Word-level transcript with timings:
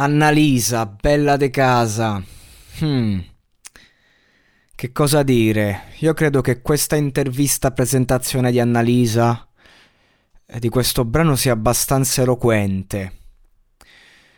Annalisa, 0.00 0.86
bella 0.86 1.36
de 1.36 1.50
casa. 1.50 2.22
Hmm. 2.78 3.18
Che 4.72 4.92
cosa 4.92 5.24
dire? 5.24 5.86
Io 5.98 6.14
credo 6.14 6.40
che 6.40 6.62
questa 6.62 6.94
intervista 6.94 7.72
presentazione 7.72 8.52
di 8.52 8.60
Annalisa 8.60 9.48
di 10.60 10.68
questo 10.68 11.04
brano 11.04 11.34
sia 11.34 11.52
abbastanza 11.52 12.22
eloquente. 12.22 13.12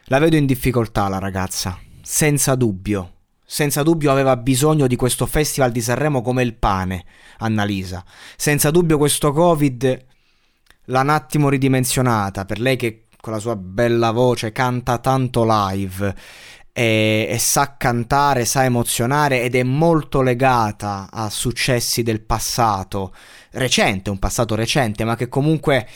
La 0.04 0.18
vedo 0.18 0.36
in 0.36 0.46
difficoltà 0.46 1.08
la 1.08 1.18
ragazza, 1.18 1.78
senza 2.00 2.54
dubbio. 2.54 3.16
Senza 3.44 3.82
dubbio 3.82 4.10
aveva 4.10 4.38
bisogno 4.38 4.86
di 4.86 4.96
questo 4.96 5.26
festival 5.26 5.72
di 5.72 5.82
Sanremo 5.82 6.22
come 6.22 6.42
il 6.42 6.54
pane, 6.54 7.04
Annalisa. 7.40 8.02
Senza 8.34 8.70
dubbio 8.70 8.96
questo 8.96 9.30
Covid 9.30 10.06
l'ha 10.84 11.00
un 11.02 11.10
attimo 11.10 11.50
ridimensionata, 11.50 12.46
per 12.46 12.60
lei 12.60 12.76
che 12.76 13.08
con 13.20 13.32
la 13.32 13.38
sua 13.38 13.56
bella 13.56 14.10
voce 14.10 14.50
canta 14.52 14.98
tanto 14.98 15.44
live 15.46 16.14
e, 16.72 17.26
e, 17.28 17.38
sa 17.38 17.76
cantare, 17.76 18.44
sa 18.44 18.64
emozionare 18.64 19.42
ed 19.42 19.54
è 19.54 19.62
molto 19.62 20.22
legata 20.22 21.08
a 21.10 21.28
successi 21.28 22.02
del 22.02 22.22
passato 22.22 23.12
recente, 23.52 24.10
un 24.10 24.18
passato 24.18 24.54
recente, 24.54 25.04
ma 25.04 25.16
che 25.16 25.28
comunque 25.28 25.86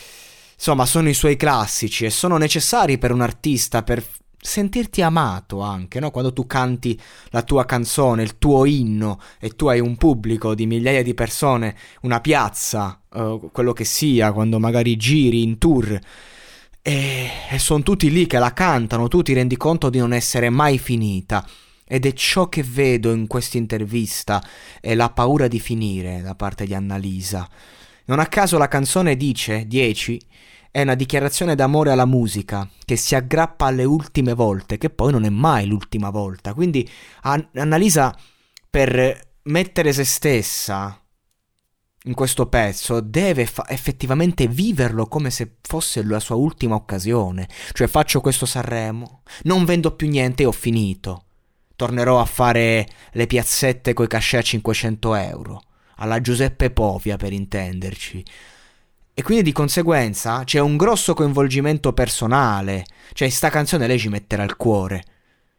insomma 0.53 0.85
sono 0.85 1.09
i 1.09 1.13
suoi 1.13 1.35
classici 1.35 2.05
e 2.05 2.09
sono 2.09 2.37
necessari 2.37 2.97
per 2.97 3.11
un 3.11 3.21
artista 3.21 3.83
per 3.83 4.05
sentirti 4.39 5.01
amato 5.01 5.61
anche, 5.61 5.99
no? 5.99 6.11
Quando 6.11 6.31
tu 6.31 6.45
canti 6.45 6.99
la 7.29 7.41
tua 7.41 7.65
canzone, 7.65 8.21
il 8.21 8.37
tuo 8.37 8.65
inno 8.65 9.19
e 9.39 9.49
tu 9.49 9.67
hai 9.67 9.79
un 9.79 9.95
pubblico 9.97 10.53
di 10.53 10.67
migliaia 10.67 11.01
di 11.01 11.15
persone, 11.15 11.75
una 12.01 12.21
piazza, 12.21 13.01
uh, 13.11 13.49
quello 13.51 13.73
che 13.73 13.85
sia, 13.85 14.31
quando 14.31 14.59
magari 14.59 14.95
giri 14.97 15.41
in 15.41 15.57
tour 15.57 15.99
e, 16.87 17.31
e 17.49 17.57
sono 17.57 17.81
tutti 17.81 18.11
lì 18.11 18.27
che 18.27 18.37
la 18.37 18.53
cantano, 18.53 19.07
tu 19.07 19.23
ti 19.23 19.33
rendi 19.33 19.57
conto 19.57 19.89
di 19.89 19.97
non 19.97 20.13
essere 20.13 20.51
mai 20.51 20.77
finita. 20.77 21.43
Ed 21.83 22.05
è 22.05 22.13
ciò 22.13 22.47
che 22.47 22.61
vedo 22.61 23.11
in 23.11 23.25
questa 23.25 23.57
intervista, 23.57 24.43
è 24.79 24.93
la 24.93 25.09
paura 25.09 25.47
di 25.47 25.59
finire 25.59 26.21
da 26.21 26.35
parte 26.35 26.65
di 26.65 26.75
Annalisa. 26.75 27.49
Non 28.05 28.19
a 28.19 28.27
caso 28.27 28.59
la 28.59 28.67
canzone 28.67 29.17
dice 29.17 29.65
10 29.65 30.21
è 30.69 30.81
una 30.81 30.93
dichiarazione 30.93 31.55
d'amore 31.55 31.89
alla 31.89 32.05
musica 32.05 32.69
che 32.85 32.97
si 32.97 33.15
aggrappa 33.15 33.65
alle 33.65 33.83
ultime 33.83 34.33
volte, 34.33 34.77
che 34.77 34.91
poi 34.91 35.11
non 35.11 35.23
è 35.25 35.29
mai 35.29 35.65
l'ultima 35.65 36.11
volta. 36.11 36.53
Quindi 36.53 36.87
Annalisa 37.21 38.15
per 38.69 39.19
mettere 39.43 39.91
se 39.91 40.03
stessa 40.03 40.99
in 42.05 42.13
questo 42.13 42.47
pezzo 42.47 42.99
deve 42.99 43.45
fa- 43.45 43.67
effettivamente 43.69 44.47
viverlo 44.47 45.07
come 45.07 45.29
se 45.29 45.55
fosse 45.61 46.03
la 46.03 46.19
sua 46.19 46.35
ultima 46.35 46.75
occasione. 46.75 47.47
Cioè 47.71 47.87
faccio 47.87 48.21
questo 48.21 48.45
Sanremo, 48.45 49.21
non 49.43 49.65
vendo 49.65 49.95
più 49.95 50.07
niente 50.07 50.43
e 50.43 50.45
ho 50.45 50.51
finito. 50.51 51.23
Tornerò 51.75 52.19
a 52.19 52.25
fare 52.25 52.87
le 53.11 53.27
piazzette 53.27 53.93
coi 53.93 54.07
cachet 54.07 54.39
a 54.39 54.43
500 54.43 55.15
euro. 55.15 55.63
Alla 55.97 56.21
Giuseppe 56.21 56.71
Povia 56.71 57.17
per 57.17 57.33
intenderci. 57.33 58.23
E 59.13 59.23
quindi 59.23 59.43
di 59.43 59.51
conseguenza 59.51 60.43
c'è 60.43 60.59
un 60.59 60.77
grosso 60.77 61.13
coinvolgimento 61.13 61.93
personale. 61.93 62.85
Cioè 63.13 63.29
sta 63.29 63.49
canzone 63.49 63.87
lei 63.87 63.97
ci 63.97 64.09
metterà 64.09 64.43
il 64.43 64.57
cuore. 64.57 65.03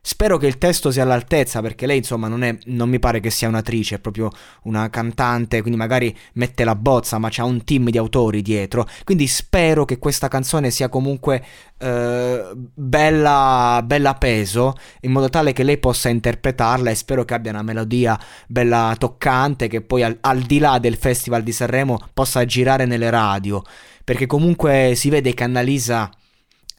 Spero 0.08 0.38
che 0.38 0.46
il 0.46 0.56
testo 0.56 0.92
sia 0.92 1.02
all'altezza 1.02 1.60
perché 1.60 1.84
lei 1.84 1.96
insomma 1.96 2.28
non, 2.28 2.44
è, 2.44 2.56
non 2.66 2.88
mi 2.88 3.00
pare 3.00 3.18
che 3.18 3.28
sia 3.28 3.48
un'attrice, 3.48 3.96
è 3.96 3.98
proprio 3.98 4.30
una 4.62 4.88
cantante, 4.88 5.62
quindi 5.62 5.76
magari 5.76 6.16
mette 6.34 6.62
la 6.62 6.76
bozza 6.76 7.18
ma 7.18 7.26
c'ha 7.28 7.42
un 7.42 7.64
team 7.64 7.90
di 7.90 7.98
autori 7.98 8.40
dietro, 8.40 8.86
quindi 9.02 9.26
spero 9.26 9.84
che 9.84 9.98
questa 9.98 10.28
canzone 10.28 10.70
sia 10.70 10.88
comunque 10.88 11.44
eh, 11.76 12.52
bella, 12.54 13.82
bella 13.84 14.14
peso 14.14 14.74
in 15.00 15.10
modo 15.10 15.28
tale 15.28 15.52
che 15.52 15.64
lei 15.64 15.78
possa 15.78 16.08
interpretarla 16.08 16.88
e 16.88 16.94
spero 16.94 17.24
che 17.24 17.34
abbia 17.34 17.50
una 17.50 17.62
melodia 17.62 18.16
bella 18.46 18.94
toccante 18.96 19.66
che 19.66 19.80
poi 19.80 20.04
al, 20.04 20.18
al 20.20 20.38
di 20.42 20.60
là 20.60 20.78
del 20.78 20.94
Festival 20.94 21.42
di 21.42 21.50
Sanremo 21.50 21.98
possa 22.14 22.44
girare 22.44 22.86
nelle 22.86 23.10
radio. 23.10 23.60
Perché 24.04 24.26
comunque 24.26 24.92
si 24.94 25.10
vede 25.10 25.34
che 25.34 25.42
Annalisa 25.42 26.08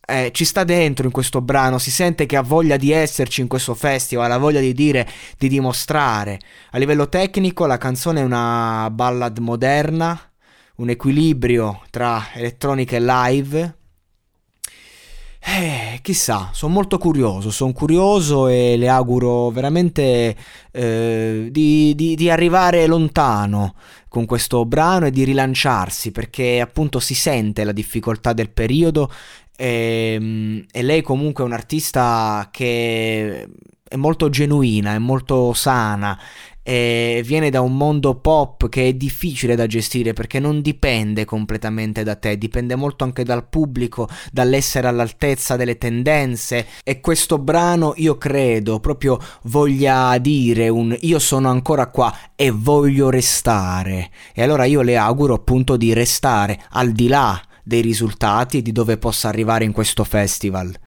eh, 0.09 0.31
ci 0.31 0.45
sta 0.45 0.63
dentro 0.63 1.06
in 1.06 1.12
questo 1.12 1.41
brano, 1.41 1.79
si 1.79 1.91
sente 1.91 2.25
che 2.25 2.38
ha 2.38 2.41
voglia 2.41 2.78
di 2.78 2.91
esserci 2.91 3.41
in 3.41 3.47
questo 3.47 3.73
festival, 3.75 4.31
ha 4.31 4.38
voglia 4.38 4.62
di 4.62 4.73
dire, 4.73 5.06
di 5.38 5.50
dimostrare. 5.50 6.40
A 6.72 6.78
livello 6.78 7.09
tecnico 7.09 7.66
la 7.66 7.78
canzone 7.78 8.22
è 8.22 8.23
una 8.23 8.90
ballad 8.90 9.38
moderna, 9.40 10.18
un 10.78 10.90
equilibrio 10.90 11.81
tra 11.90 12.29
elettronica 12.35 12.95
e 12.95 13.01
live. 13.01 13.75
Eh, 15.40 16.00
chissà, 16.01 16.51
sono 16.53 16.74
molto 16.74 16.97
curioso, 16.97 17.51
sono 17.51 17.74
curioso 17.74 18.47
e 18.47 18.75
le 18.78 18.88
auguro 18.88 19.50
veramente 19.50 20.35
eh, 20.72 21.47
di, 21.51 21.94
di, 21.95 22.16
di, 22.16 22.29
arrivare 22.29 22.85
lontano 22.88 23.75
con 24.09 24.25
questo 24.25 24.66
brano 24.66 25.06
e 25.06 25.12
di 25.12 25.24
rilanciarsi 25.24 26.12
perché 26.12 26.59
appunto 26.59 27.00
si 27.00 27.13
sente 27.13 27.63
la 27.63 27.72
difficoltà 27.72 28.34
del 28.34 28.50
periodo 28.50 29.09
e, 29.57 30.13
ehm, 30.13 30.66
e 30.72 30.81
lei 30.84 31.01
comunque 31.01 31.44
è 31.44 31.47
un'artista 31.47 32.47
che 32.51 33.50
è 33.84 33.95
molto 33.95 34.29
genuina, 34.29 34.94
è 34.94 35.00
molto 35.00 35.53
sana 35.53 36.18
viene 36.68 37.50
da 37.50 37.62
un 37.62 37.78
mondo 37.78 38.16
pop 38.16 38.68
che 38.68 38.90
è 38.90 38.94
difficile 38.94 39.56
da 39.56 39.68
gestire 39.68 40.12
perché 40.12 40.40
non 40.40 40.62
dipende 40.62 41.23
completamente 41.23 42.03
da 42.03 42.16
te, 42.16 42.38
dipende 42.38 42.75
molto 42.75 43.06
anche 43.06 43.23
dal 43.23 43.47
pubblico, 43.47 44.09
dall'essere 44.34 44.88
all'altezza 44.88 45.56
delle 45.56 45.78
tendenze. 45.78 46.66
E 46.84 47.00
questo 47.00 47.38
brano 47.38 47.94
io 47.95 48.18
credo 48.18 48.81
proprio 48.81 49.18
voglia 49.44 50.18
dire 50.18 50.68
un 50.68 50.94
io 51.01 51.19
sono 51.19 51.50
ancora 51.50 51.88
qua 51.88 52.13
e 52.35 52.51
voglio 52.51 53.09
restare 53.09 54.09
e 54.34 54.44
allora 54.44 54.66
io 54.66 54.81
le 54.81 54.97
auguro 54.97 55.35
appunto 55.35 55.78
di 55.78 55.94
restare 55.94 56.59
al 56.72 56.91
di 56.91 57.07
là 57.07 57.41
dei 57.68 57.82
risultati 57.82 58.62
di 58.62 58.72
dove 58.72 58.98
possa 58.98 59.28
arrivare 59.28 59.66
in 59.66 59.74
questo 59.74 60.06
festival. 60.06 60.74